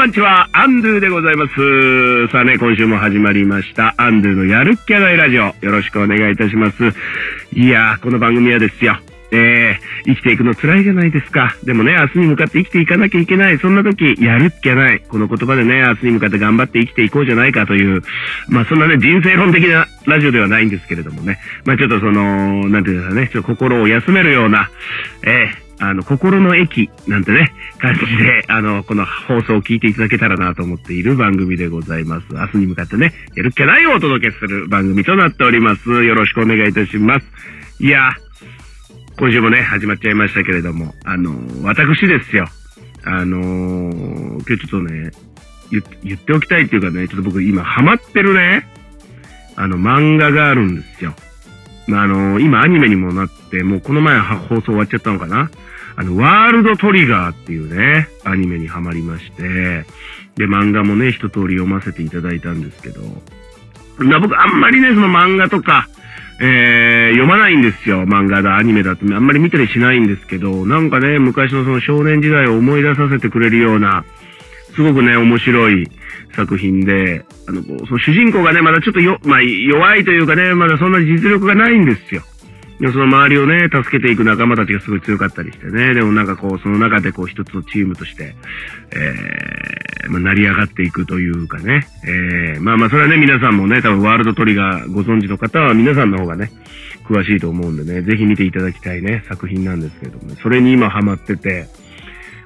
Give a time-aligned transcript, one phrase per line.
[0.00, 2.28] こんばんちは、アンドゥでございます。
[2.28, 5.54] さあね、今週も始まりました、アンドゥのやるっきゃないラジオ。
[5.60, 6.94] よろしくお願いいたします。
[7.52, 8.98] いやー、この番組はですよ。
[9.30, 11.54] えー、生きていくの辛いじゃないですか。
[11.64, 13.58] でもね、明日に向かって生きていかなきゃいけない。
[13.58, 15.02] そんな時、やるっきゃない。
[15.06, 18.02] この言葉でね、明日に向かって頑張って生きていこうじゃないかという、
[18.48, 21.40] まあそんなね、人生論的なラジオではないんですけれどもね。
[21.66, 24.70] まあちょっとその、なんていうんですかね、ちょっと心を休めるような、
[25.24, 32.26] えー、あの、心の駅なんてね、感じで、あの、この放送を聞いていただけたらなと思っている番組でございます。
[32.32, 35.88] 明日に向かってね、やるっきゃないをお届けする番組となっております。
[36.04, 37.26] よろしくお願いいたします。
[37.80, 38.10] いや、
[39.18, 42.46] 今週もね、始まっちゃいましたけれども、あの、私ですよ。
[43.04, 45.10] あの今日ちょっとね、
[45.70, 48.66] 言言っておきたいっていうかね、ちょっと僕今ハマってるね、
[49.56, 51.14] あの、漫画があるんですよ。
[51.98, 55.50] あ、あの今アニメにもなって、もうこの前放送終わっちゃったのかな？
[55.96, 59.42] あの、ワールドトリガーっていうね、アニメにハマりまして、
[60.36, 63.00] で、漫画もね、一通り読ませていただいたんですけど、
[63.98, 65.88] 僕あんまりね、その漫画とか、
[66.40, 68.04] えー、読まないんですよ。
[68.06, 74.04] 漫画だ、アニメだってあんまり見たりしないんですけど、なんかね、昔のその少年時代を思い出させてくれるような、
[74.74, 75.90] すごくね、面白い
[76.34, 82.22] 作品で、あの、その主人公がね、まだちょっとよ、まあ、弱いというかね、まだそんな実力がないんですよ。
[82.80, 88.34] でその周りをね、助けていく仲間たちがすごい強かったりしてね、でもなんかこう、その中でこう一つのチームとして、
[88.92, 96.50] えー、まあ、成り上がっていくというかね、えー、まあまあそれはね、皆さんもね、多分ワールドトリガーご存知の方は皆さんの方がね、
[97.06, 101.66] 詳しいと思うんでね、ぜひ見ていただきたいね、作品なんですけれどもね、それに今ハマってて、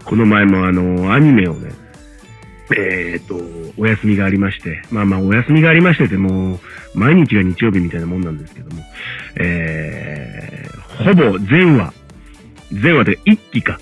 [0.04, 1.70] この前もあの、アニメをね、
[2.70, 3.36] えーっと、
[3.76, 6.60] お休みがありまして、まあまあお休みがありましててもう、
[6.94, 8.82] 毎日が日曜日みたいなもんなんですけども、
[9.36, 11.92] えー、ほぼ全話、
[12.72, 13.78] 全話で一期か、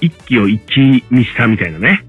[0.00, 2.04] 一期を一期にしたみたいなね。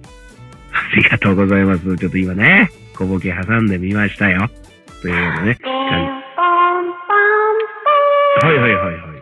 [0.71, 1.97] ありがとうございます。
[1.97, 4.49] ちょっと今ね、小ボケ挟んでみましたよ。
[5.01, 5.57] というようなね。
[8.41, 9.12] はいはいはいはい。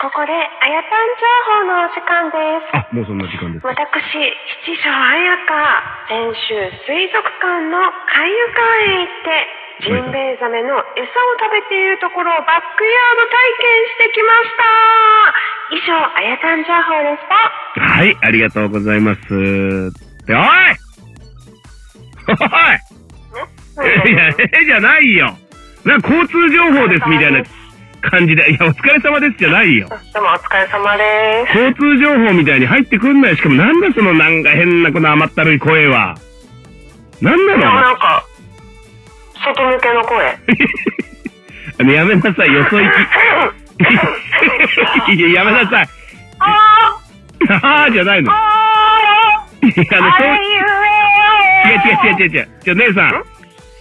[0.00, 1.28] ここで、あやたん情
[1.60, 2.72] 報のお時間です。
[2.72, 3.68] あ、もうそんな時間ですか。
[3.68, 3.76] 私、
[4.64, 5.52] 七条彩香、
[6.08, 6.56] 先週
[6.88, 8.64] 水族館の海遊館
[8.96, 9.44] へ行って、
[9.84, 14.64] ジンベエザメの餌を食べているところをバックヤード体験してきました。
[15.68, 17.36] 以上、あやたん情報でした。
[17.84, 19.28] はい、ありがとうございます。
[20.24, 20.48] で、おい
[22.24, 22.40] お
[23.84, 25.36] いいや、えじゃないよ。
[25.84, 27.44] な交通情報ですみたいな
[28.00, 29.88] 感じで、いや、お疲れ様ですじゃないよ。
[29.88, 31.58] どうもお疲れ様です。
[31.58, 33.36] 交通情報みたいに入ってくんない。
[33.36, 36.16] しかもなんだそのなんか変なこの甘ったるい声は。
[37.20, 38.24] なんなでものなんか、
[39.44, 40.26] 外向けの声。
[41.80, 42.90] あの、やめなさい、よそ行
[45.08, 45.14] き。
[45.14, 45.88] いや、やめなさい。
[46.38, 46.96] あ
[47.62, 48.30] あーじゃないの。
[48.32, 48.38] ーあ
[49.62, 50.40] いや、あの、ーそう、あいう
[51.70, 52.48] 違う違う違う違う違う。
[52.62, 53.24] じゃ姉さん？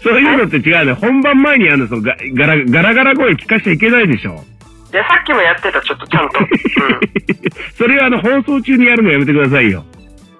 [0.02, 0.94] そういうのって違うね。
[0.94, 4.44] 本番前にあの、そのガガラ、ガラガラ声聞かしちゃいけないでしょ。
[4.92, 6.40] いや、さっきもやってた、ちょっとちゃんと。
[6.40, 6.48] うん。
[7.76, 9.84] それはあの、放送中にやるのやめてくださいよ。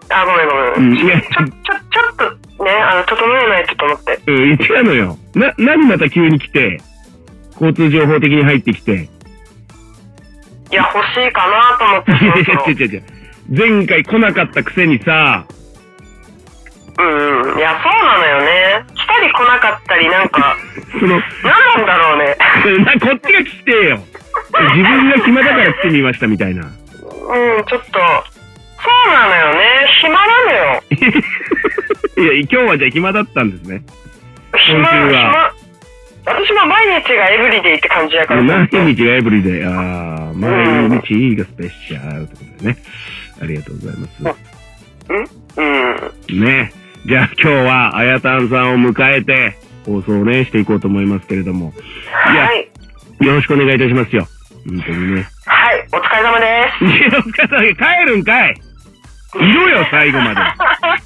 [0.10, 0.92] あ、ごめんごめん。
[0.92, 4.20] うんいやちょ、ちょ、ちょっとね、あの、整えないとと思って。
[4.28, 5.18] うん、違うのよ。
[5.36, 6.80] な、何また急に来て、
[7.54, 9.10] 交通情報的に入ってきて。
[10.72, 12.12] いや、欲しいかなと思って、
[12.46, 13.04] そろそろ違う違う違う。
[13.50, 15.46] 前回来なかったくせにさ、
[17.00, 17.58] うんうん。
[17.58, 18.86] いや、そうなのよね。
[18.94, 20.58] 来たり来なかったり、なんか、
[21.00, 22.36] その、何なんだろうね。
[22.84, 24.00] なこっちが聞きてえよ。
[24.76, 26.64] 自分が暇だから来てみましたみたいな。
[26.64, 28.00] うん、ちょっと、
[28.82, 29.88] そうなのよね。
[30.02, 30.84] 暇なのよ。
[32.18, 33.82] いや、今日はじゃあ暇だったんですね。
[34.58, 35.54] 暇、今週は暇。
[36.26, 38.42] 私も毎日がエブリデイって感じやから。
[38.42, 39.64] 毎日がエブリデイ。
[39.66, 42.78] ああ、毎日がスペシャルってことでね。
[43.42, 44.50] ありがとうございます。
[45.58, 45.62] う
[46.38, 46.40] ん。
[46.42, 46.72] ね。
[47.06, 51.74] じゃあ今日は、あやたんさんを迎えて、放送をね、していこうと思いますけれども。
[52.32, 52.70] いやはい。
[53.22, 54.28] よろしくお願いいたしますよ。
[54.68, 55.28] 本当にね。
[55.46, 56.86] はい、お疲れ様です。
[56.86, 58.62] いや、お疲れ様帰るんかい
[59.40, 60.42] いろよ、最後まで。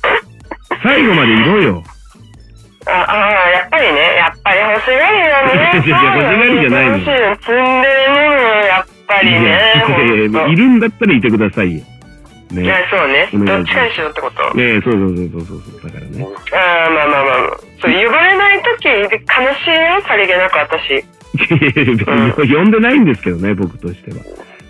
[0.84, 1.84] 最後までいろよ。
[2.86, 5.54] ああ、やっぱりね、やっぱり欲しがりだね。
[5.54, 9.48] いやいや欲しがりじゃないの積んでるね、やっぱりいやね。
[9.76, 11.84] いやほんといるんだったらいてくださいよ。
[12.54, 12.88] ね。
[12.90, 13.30] そうね。
[13.46, 14.54] どっちかにしろってこと。
[14.56, 15.92] ねそうそうそうそうそう。
[15.92, 16.28] だからね。
[16.54, 17.58] ああ、まあまあまあ。
[17.82, 21.04] そう、呼ばれないとき、悲しいよ、さりげなく私。
[21.34, 24.18] いやいや別に呼んでないんですけどね、僕としては。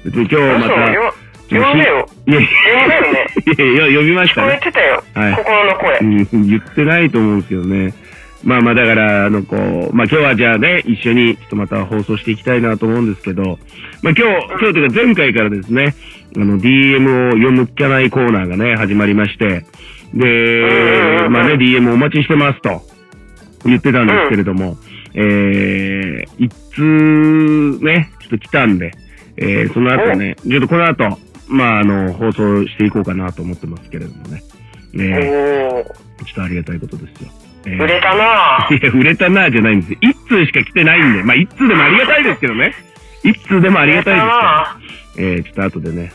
[0.06, 1.14] 別に今日また。
[1.50, 2.08] 呼んでよ。
[2.26, 3.28] いやい呼んだよね。
[3.58, 4.60] やいや、呼びまし聞こえたね。
[4.62, 5.04] てたよ。
[5.14, 5.98] はい心の声。
[6.00, 7.94] うん言ってないと思うんですけどね。
[8.44, 13.44] まあまあだから、あの、こう、まあ今日はじゃあね、一緒にちょっとまた放送していきたいなと思うんですけど、
[14.01, 15.95] まあ今日、今日というか前回からですね、
[16.36, 19.66] あの、DM を読む聞かないコーナーがね、始まりまして、
[20.13, 22.81] で、まあね、DM お待ちしてますと
[23.66, 24.78] 言ってたんですけれども、
[25.16, 28.92] えー、一通ね、ちょっと来たんで、
[29.38, 31.18] えー、その後ね、ちょっとこの後、
[31.48, 34.44] まああの、放送していこうかなと思ってますけれどもね。
[34.94, 37.30] おねー、ちょっとありがたいことですよ。
[37.65, 38.77] えー売れたなぁ。
[38.77, 40.00] いや、売れたなじゃないんですよ。
[40.01, 41.24] 一通しか来てないんで。
[41.24, 42.74] まあ、一通でもありがたいですけどね。
[43.24, 44.77] 一通でもありがたいですから。
[45.15, 46.12] えー、ちょっと後でね、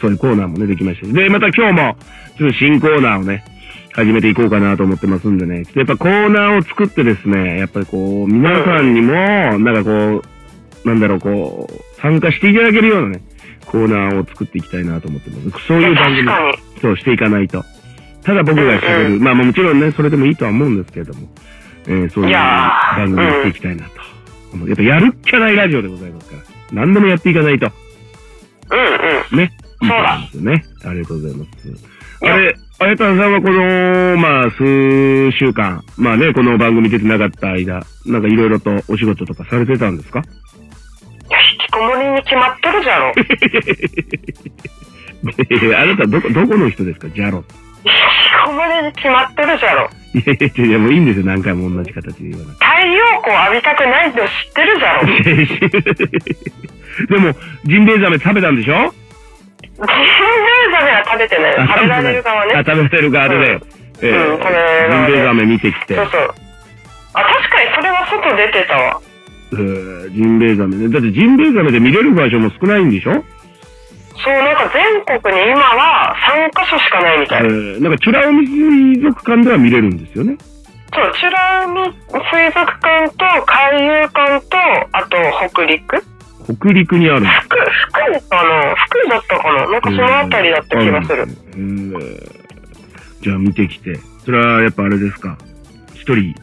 [0.00, 1.12] そういうコーナーもね、できましたし。
[1.12, 1.96] で、また今日も、
[2.38, 3.44] ちょっと新コーナーをね、
[3.92, 5.64] 始めていこうかなと思ってますんでね。
[5.64, 9.12] ちょっとやっぱコーナーを作ってですね、やっぱりこう、皆さんにも、
[9.58, 10.22] なんかこ
[10.84, 13.22] う、なんだろう、こう、参加していただけるようなね、
[13.66, 15.66] コーナーを作っていきたいなと思ってます。
[15.66, 16.28] そういう番組。
[16.80, 17.64] そうしていかないと。
[18.24, 19.14] ただ僕が喋る。
[19.14, 21.28] うんまあまあもちろんね、それでもいいとは思うんですけれども、
[21.86, 23.96] えーそういう番組をしていきたいなと。
[24.66, 26.42] やっぱやるっきゃないラジオでございますから。
[26.72, 27.70] 何でもやっていかないと。
[28.70, 28.78] うん
[29.32, 29.38] うん。
[29.38, 29.52] ね。
[29.80, 30.64] いいと思うんですよね。
[30.84, 31.50] ありがとうございます。
[32.20, 40.18] あれ、あやたんさんはこの、まあ、数週間、まあね、この番組出てなかった間、なんかいろいろとお仕事とかされてたんですか？
[40.20, 40.22] い
[41.30, 43.12] や、引きこもりに決まっとるじゃろ。
[45.80, 47.08] あなたどこ、どこの人ですか？
[47.10, 47.38] ジャロ。
[47.38, 47.46] 引き
[48.44, 49.90] こもりに決まっとるじゃろ。
[50.14, 51.26] いやいやいや、もういいんですよ。
[51.26, 52.64] 何回も同じ形で言わなくて。
[52.64, 55.06] 太陽光浴びたくないの知ってるじゃろ。
[57.08, 58.92] でも、ジンベエザメ食べたんでしょ？
[59.62, 59.94] ジンベエ
[60.72, 61.68] ザメは食べてない。
[61.68, 62.52] 食べられる側ね。
[62.54, 63.60] あ、食べられる側でね。
[64.00, 65.94] ええうん食べられるジンベエザメ見てきて。
[65.94, 66.34] そうそう。
[67.14, 69.00] あ、確かにそれは外出てたわ。
[69.52, 70.88] えージンベエザメね。
[70.88, 73.24] だってジンベエザメで見れる場所も少ないんでしょ？
[74.24, 77.44] そう、なんか全国に今は3カ所しかないみたい。
[77.44, 80.36] えーなんか、チュラ海水族館では見れるんですよね。
[80.94, 84.56] そう、美ら海水族館と海遊館と、
[84.92, 85.16] あと
[85.52, 86.02] 北陸
[86.44, 91.26] 北陸にある福、福かな福だったかななんかその辺りだった気がする。
[91.56, 91.92] うん
[93.20, 93.98] じゃあ見てきて。
[94.24, 95.36] それはやっぱあれですか
[95.94, 96.34] 一人、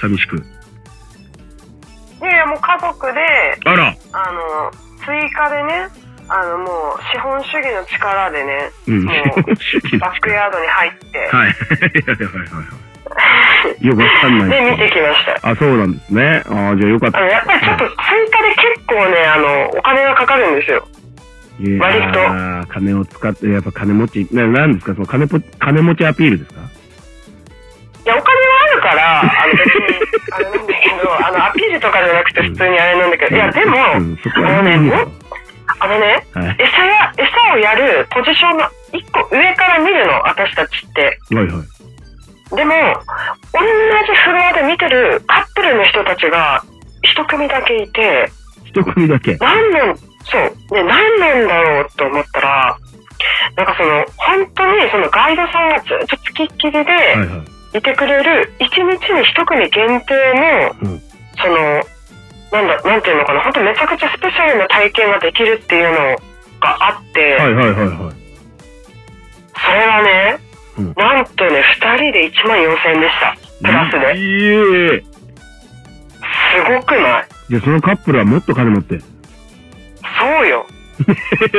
[0.00, 0.36] 寂しく。
[0.36, 3.20] いやいや、もう家族で、
[3.64, 4.70] あらあの、
[5.04, 5.88] 追加でね、
[6.28, 9.04] あの、もう資本主義の力でね、うん。
[9.04, 9.14] もう
[9.98, 11.30] バックヤードに入って、 はい。
[11.30, 12.64] はいはいは
[13.82, 13.86] い。
[13.86, 15.48] よくわかんないで、見てきました。
[15.50, 16.42] あ、そうなんですね。
[16.46, 17.20] ああ、じゃあよかった。
[17.20, 17.94] やっぱりちょっと追
[18.30, 20.86] 加で結構ね、あの、お金がかかるんですよ。
[21.78, 24.94] 割とー金を使って、やっぱ金持ち、な、なんですか？
[24.94, 26.60] その金ぽ、金持ちアピールですか？
[28.04, 29.82] いや、お金はあるから、あの、別に、
[30.32, 35.12] あれなんだけど、あの、アピールとかじゃなくて普通にあれなんだけど、いや、でも、うん、そこはあのね、もいいよ
[35.82, 36.56] あのね、はい。
[36.62, 41.18] 餌や、餌をやるポジションの一個上から見るの、私たちって。
[41.34, 42.56] はいはい。
[42.56, 42.74] でも、
[43.52, 43.60] 同
[44.06, 46.62] じフロアで見てるカップルの人たちが
[47.02, 48.30] 一組だけいて、
[48.64, 49.36] 一組だけ。
[49.40, 50.04] 何なん、そ
[50.38, 52.78] う、ね、何なんだろうと思ったら、
[53.56, 57.44] なんかその、本当にそのガイドさんがずっとつきっきりでは
[57.74, 61.02] いてくれる、一日に一組限定の、うん
[61.42, 61.81] その、
[62.52, 66.16] なんだ、なんていうのかな、本当めちゃくちゃスペシャルな体験ができるっていうの
[66.60, 67.88] があって、はいはいはいはい。
[69.54, 70.38] それはね、
[70.78, 73.36] うんなんとね、二人で1万4000円でした。
[73.62, 74.18] プラスで。
[74.18, 74.44] い
[74.96, 75.02] え。
[75.02, 77.24] すごくない？
[77.50, 78.98] じゃあそのカップルはもっと金持って。
[78.98, 79.06] そ
[80.44, 80.66] うよ。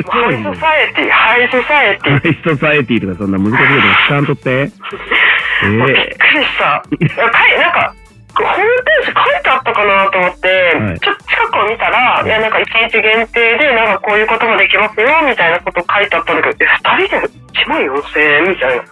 [0.09, 2.19] ハイソサエティ、ハイソサエティ。
[2.19, 4.71] ハイソサエティとかそんな難しいこと聞かんとって。
[5.63, 6.83] えもうびっくりした。
[7.21, 7.95] なんか、
[8.41, 18.83] ホームページ書いてあったかなと思って、はいちょっと近くを見たら、いや、なんか一日限定で、なんかこういうこともできますよ、みたいなこと書いてあったんだけど、え、二人で1万4000円みたいな。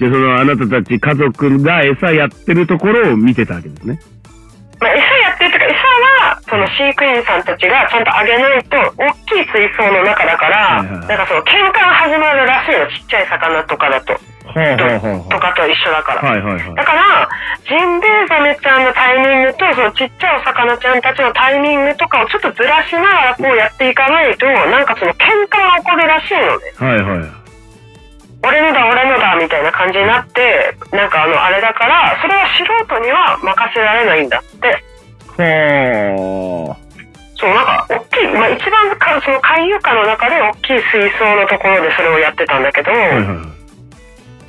[0.00, 4.00] じゃあそのあなたたち家族が餌やってるところを見てたわけですね。
[4.80, 14.16] まあ、餌やってるとか、餌は、その飼育員さんたちがちゃんとあげないと、大きい水槽の中だから、はいはいなんかその喧嘩が始まるらしいの、ちっちゃい魚とかだと。
[14.52, 16.22] とかと一緒だから。
[16.22, 16.32] う。
[16.32, 16.74] はいはいはい。
[16.74, 17.28] だから、
[17.68, 26.72] ジンベエザメちゃんのタイミングと、そのちっちゃいお魚ちゃんたちのタイミングとかをちょっとずらしながらこうやっていかないと、なんかその喧嘩が起こるらしいのね。
[26.76, 27.40] はいはい。
[28.42, 34.84] 俺のだ、俺のだ、みたいな感じになって、なんかあの、あれだから、それは素人には任せられないんだって。
[35.36, 36.76] ほ
[37.36, 43.59] そう、なんか、大きい、まあ一番か、その海遊館の中で大きい水槽のところでそれをやってたんだけど、はいはい。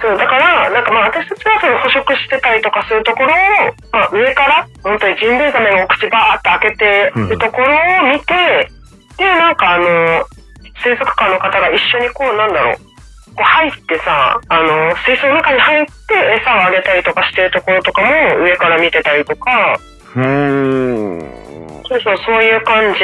[0.01, 3.35] そう、だから、なんかまあ私たちはその捕食してたりとかするところを、
[3.91, 8.33] まあ上から、本当にジンベエザメがお口バーって開けてるところを見て、
[9.17, 9.85] で、なんかあの、
[10.83, 15.91] 水族館の方が一緒にこう、なんだろう、で入ってさ、あの、水槽の中に入って
[16.41, 18.07] 餌をあげたりとかしてるところとかも
[18.43, 19.77] 上から見てたりとか、
[20.13, 21.87] ほー。
[21.87, 22.99] そうそう、そういう感じ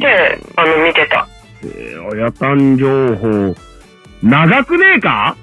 [0.00, 1.26] で、あの、見てた。
[1.62, 3.54] えー、親誕情報、
[4.22, 5.36] 長くねえか？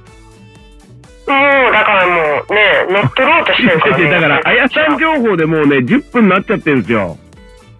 [1.27, 4.10] もう、だからもうね、乗っ取ろうとしてるからね。
[4.12, 7.17] だから、あやさん情報でもうね、10分になっちゃってるんですよ。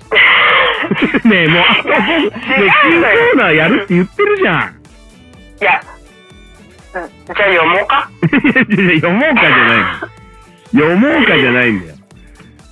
[1.25, 4.58] ねえ、もう、あと、ね、新コーナーやるって言ってるじゃん。
[5.62, 5.82] いや、
[6.94, 10.16] じゃあ読もうか 読もうかじゃない。
[10.74, 11.96] 読もうかじゃないんだよ。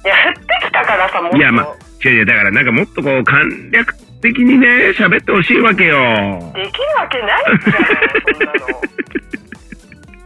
[0.06, 1.38] いや、降ってきたからさ、もっと。
[1.38, 1.68] いや、まあ、
[2.04, 6.52] 違う違う、だからなんかもっとこう、簡略的にね、喋ってほしいわけよ。
[6.56, 8.84] できるわけないじゃん、そんなの。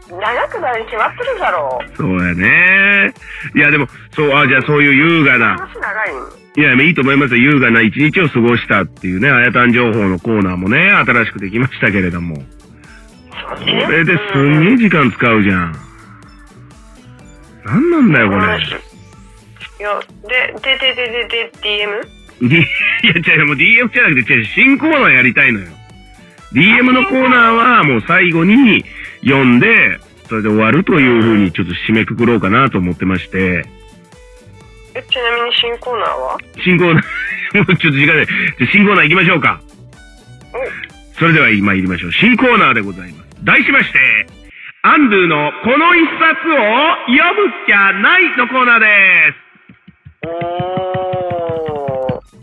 [0.10, 1.98] 長くなるに決まってるだろう。
[1.98, 3.14] そうやね。
[3.56, 6.14] いや、でも、そう、あ、じゃあそういう優雅な、話長い
[6.58, 7.42] いや、いいと思いますよ。
[7.42, 12.42] 優雅な一日を過ごしたっていうね、あやたん情報のコーナーもね、新しくできましたけれども。
[13.86, 15.76] それですんげえ時間使うじゃん。
[17.66, 18.42] なんなんだよ、これ。
[18.42, 22.18] いや、で、で、で、で、で、で、DM?
[22.40, 22.54] い
[23.04, 25.68] や、違う、もう DM じゃなくて、違う、新コーナーやりたいのよ。
[26.54, 28.84] DM のコーナーはもう最後に
[29.22, 33.66] 読んで、それで終わるというふうにちょっと締めくくろうかなと思ってまして、
[34.94, 36.38] え、ちなみに新コーナーは？
[36.64, 37.04] 新コーナー、
[37.58, 39.62] もうちょっと時間で、じゃあ新コーナー行きましょうか。
[41.20, 42.12] それでは今行きましょう。
[42.14, 43.28] 新コーナーでございます。
[43.44, 44.28] 題しまして、
[44.82, 46.56] アンドゥのこの一冊を
[47.08, 50.28] 読むっきゃないのコーナーです。
[50.28, 50.30] お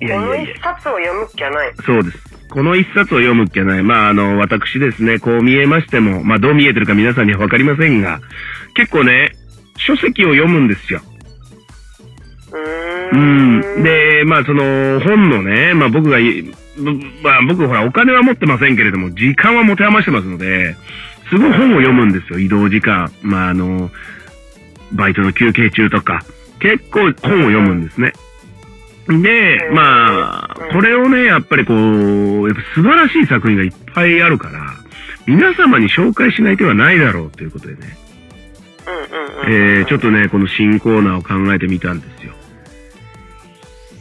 [0.00, 0.04] ー。
[0.04, 1.72] いやいやいやこの一冊を読むっきゃない。
[1.84, 2.33] そうです。
[2.54, 3.82] この一冊を読むっきゃない。
[3.82, 8.20] まあ、あの、私ですね、こう見えましても、まあ、どう見えてるか皆さんにはわかりませんが、
[8.74, 9.34] 結構ね、
[9.76, 11.00] 書籍を読むんですよ。
[13.12, 13.58] うん。
[13.58, 16.18] ん。、で、まあ、その、本のね、まあ、僕が
[17.24, 20.76] まあ、僕、ほら、お金は持ってませんけれども、時間は持て余してますので、
[21.30, 23.10] すごい本を読むんですよ、移動時間。
[23.22, 23.90] まあ、あの、
[24.92, 26.22] バイトの休憩中とか、
[26.60, 27.14] 結構本を
[27.50, 28.12] 読むんですね。
[29.08, 34.60] で、まあ、これをね、やっぱりこう、やっぱ素晴らしい作品がいっぱいあるから、
[35.26, 37.98] 皆様に紹介しない手はないだろうということでね。
[39.46, 42.32] えー、ちょっとね、この新コーナーを考えてみたんですよ。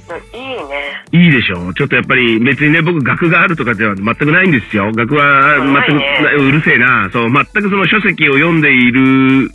[0.09, 0.39] うん。
[0.39, 1.03] いいね。
[1.11, 1.73] いいでしょ？
[1.73, 4.91] ちょっとやっぱり別にね、僕学があるとかでは全くないんですよ。
[4.93, 7.09] 学は全くねな、うるせえな。
[7.11, 9.51] そう、全くその書籍を読んでいる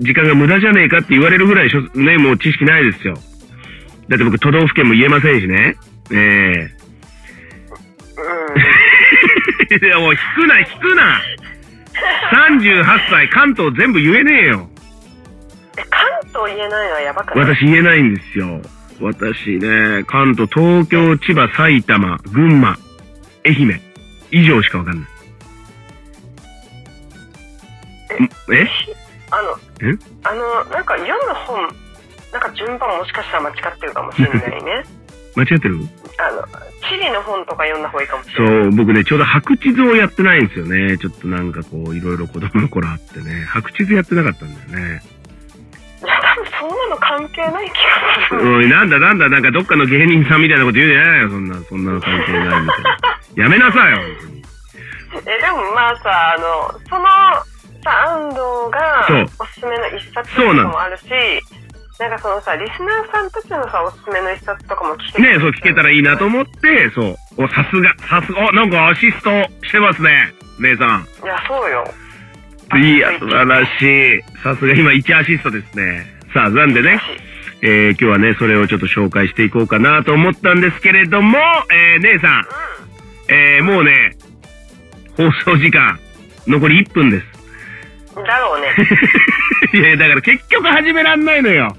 [0.00, 3.14] 時間が無駄じゃねえかって言われるぐらいしょ、ね、もう知識ないですよ。
[4.12, 5.74] だって僕都道府県も言えませんしね。
[6.10, 6.18] えうん。
[9.70, 11.18] え いやもう引くな、引くな
[12.30, 14.68] !38 歳、関東全部言えねえよ。
[15.78, 17.46] え、関東言えないのはやばくない？
[17.56, 18.60] 私言えないんですよ。
[19.00, 22.76] 私ね、関東、東京、千葉、埼玉、群馬、
[23.46, 23.80] 愛媛、
[24.30, 25.04] 以上しかわかんない。
[28.22, 28.28] ん？
[28.54, 28.68] え？
[29.30, 29.94] あの、え？
[30.24, 31.66] あの、なんか読む本、
[32.32, 34.84] なんか順番もしかしたら間違ってるかもしれないね。
[35.36, 35.78] 間違ってる？
[36.18, 36.46] あの、
[36.86, 38.68] 地理の本とか読んだ方がいいかもしそれない。
[38.68, 40.98] う、僕ね、ちょうど白地図をやってないんですよね。
[40.98, 43.44] ちょっとなんかこう、いろいろ子供の頃あってね。
[43.48, 45.02] 白地図やってなかったんだよね。
[46.02, 48.56] いや、多分そんなの関係ない気がする。
[48.56, 52.98] おい、なんだなんだ、なんかどっかの芸人さんみたいなこと言うんじゃないよ、そんな、そんなの関係ないみたいな。
[53.44, 54.42] やめなさいよ、本当に。
[55.36, 57.06] え、でもまあさ、あの、その、
[57.84, 58.38] さ、安藤
[58.70, 61.04] がおすすめの一冊もあるし、
[61.98, 67.16] なんかそのさ、リスナーさんたちのさ、おすすめの一冊とかも聞けねそう聞けたらいいなと思って、そう。
[67.44, 69.30] お、さすが、さすが、お、なんかアシスト
[69.66, 71.06] してますね、姉さん。
[71.22, 71.84] いや、そうよ。
[72.74, 74.22] いや、素晴らしい。
[74.42, 76.06] さすが今1アシストですね。
[76.32, 77.00] さあ、なんでね、
[77.60, 81.38] えー、今日はね、それをちょっと紹介していこうかなと思ったんですけれども、
[81.70, 82.46] えー、姉さん、
[83.28, 84.16] えー、もうね、
[85.16, 86.00] 放送時間、
[86.46, 87.26] 残り1分です。
[88.16, 88.24] うん。
[88.24, 88.74] だろうね。
[89.78, 91.76] いや、だから結局始めらんないのよ。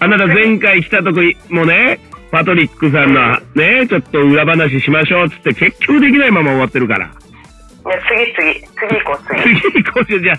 [0.00, 7.06] あなた前回来たとこもね、パトリックさんのね、ちょっと裏話しましょうっつって結局できないまま終わってるから。
[7.06, 9.60] いや、次次、次行こう、次。
[9.70, 10.38] 次行こうじゃあ、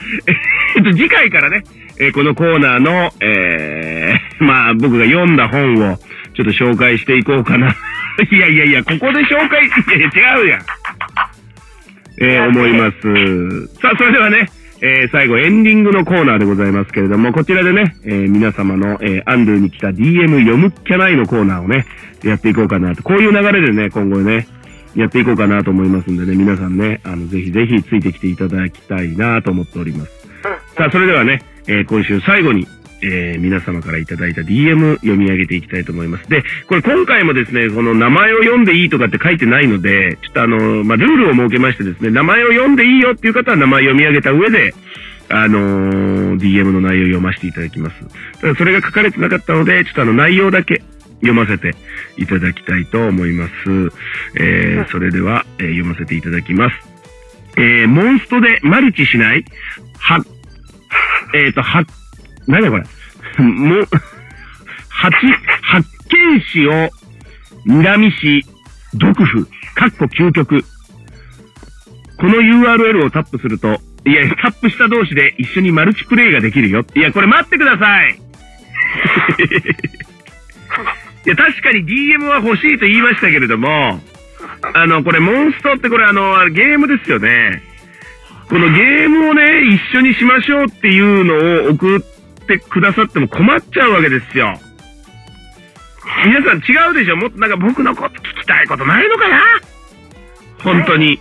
[0.75, 1.63] えっと、次回からね、
[1.99, 5.97] えーこのコーナーの、えー、 まあ僕が読んだ本を
[6.33, 7.69] ちょっと紹介していこうかな。
[8.29, 10.61] いやいやいや、ここで紹介、いやいや違うやん。
[12.21, 13.67] えー思います。
[13.81, 14.47] さあ、それではね、
[14.87, 21.85] えー最後エンディングのコーナーでございますけれども、こちらでね、えー皆様の、えーアンドゥに来た DM 読むっきゃないのコーナーをね、
[22.23, 23.01] やっていこうかなと。
[23.01, 24.47] こういう流れでね、今後ね、
[24.95, 30.27] やっていこうかなと思いますんでね、皆さんね、あの、ぜひぜひついてきていただきたいなと思っております。
[30.45, 30.51] うん。
[30.77, 32.67] さあ、それではね、えー今週最後に、
[33.05, 36.27] えー、皆様からいただいた DM 読み上げていきたいと思います。
[36.27, 44.73] で、これ今回もですね、この名前を読んでいいとかって書いてないので、ちょっとあの、まあ、ルールを設けましてですね、名前を読んでいいよっていう方は名前読み上げた上で、
[45.29, 47.95] あのー DM の内容を読ませていただきます。
[48.41, 50.83] ただそれが書かれてなかったので、ちょっとあの内容だけ
[51.21, 51.75] 読ませて
[52.17, 53.51] いただきたいと思います。
[54.35, 56.75] えー、それでは、えー読ませていただきます。
[57.57, 59.45] えー、モンストでマルチしない？
[59.97, 60.23] は、
[61.33, 61.83] えっ、と、は、
[62.47, 63.43] なんだこれ？
[63.43, 63.87] もう、
[64.89, 65.13] 八、
[65.61, 66.89] 発見士を、
[67.65, 68.45] 睨みし、
[68.93, 70.63] 毒婦、かっこ究極。
[72.17, 76.85] この URL をタップすると、いや、タップした同士で一緒にマルチプレイができるよ。
[76.95, 78.19] いや、これ待ってください
[81.25, 83.99] いや、確かに DM は欲しいと言いましたけれども、
[84.73, 87.63] あの、これ、モンストってこれ、あの、ゲームですよね。
[88.47, 91.99] このゲームをね、一緒にしましょうっていうのを送っ
[92.45, 94.59] てくださっても困っちゃうわけですよ。
[96.25, 97.17] 皆さん違うでしょ？
[97.17, 99.41] もっとなんか僕のこと聞きたいことないのかな？
[100.63, 101.19] 本当に。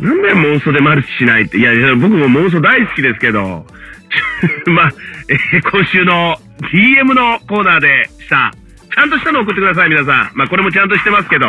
[0.00, 1.58] なんだよ、モンストでマルチしないって？
[1.58, 3.66] いや、いや僕もモンスト大好きですけど、
[4.66, 4.92] まあ、
[5.28, 6.36] えー今週の
[6.72, 8.52] DM のコーナーでした。
[8.94, 10.30] ちゃんとしたの送ってください、皆さん。
[10.34, 11.48] まあ、これもちゃんとしてますけど。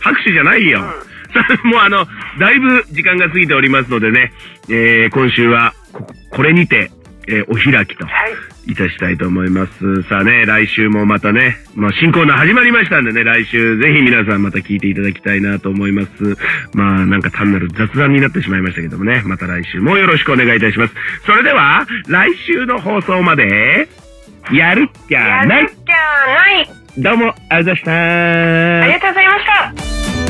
[0.00, 0.80] 拍手じゃないよ。
[1.64, 2.06] もうあの、
[2.38, 4.32] だいぶ時間が過ぎておりますのでね、
[4.68, 6.90] えー今週はこ、これにて、
[7.28, 8.32] えーお開きとはい。
[8.66, 10.02] いたしたいと思います。
[10.04, 16.36] さあね、来週もまたね、まあ、新コーナー始まりましたんでね、来週ぜひ皆さんまた聞いていただきたいなと思います。
[16.74, 20.94] まあ、なんか単なる雑談になってしまいましたけどもね、また来週もよろしくお願いいたします。
[21.26, 23.88] それでは、来週の放送まで、
[24.52, 25.96] やるっきゃないやるっきゃ
[26.34, 26.68] ない。
[26.98, 29.46] どうも、ありがとうございましたありがとうございまし
[30.26, 30.29] た。